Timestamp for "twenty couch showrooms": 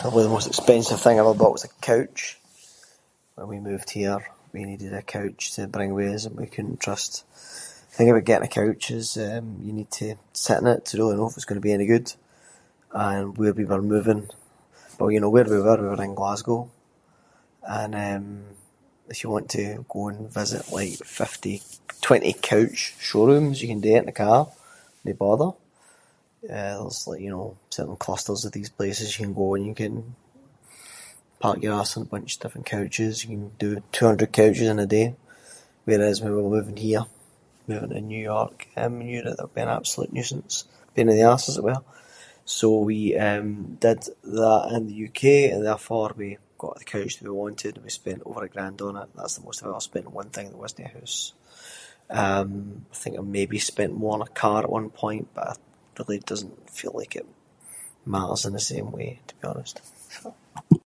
22.08-23.60